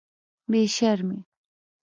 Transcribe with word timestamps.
بې 0.49 0.61
شرمې. 0.75 1.17